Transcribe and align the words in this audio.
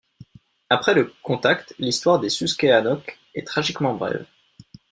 Après 0.71 0.95
le 0.95 1.13
contact, 1.21 1.75
l'histoire 1.77 2.19
des 2.19 2.29
Susquehannocks 2.29 3.19
est 3.35 3.45
tragiquement 3.45 3.93
brève. 3.93 4.25